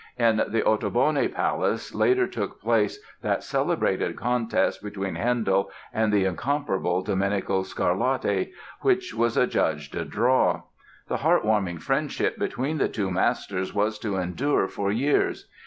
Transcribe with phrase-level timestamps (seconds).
[0.17, 7.03] In the Ottoboni palace later took place that celebrated contest between Handel and the incomparable
[7.03, 10.63] Domenico Scarlatti, which was adjudged a draw.
[11.07, 15.47] The heart warming friendship between the two masters was to endure for years.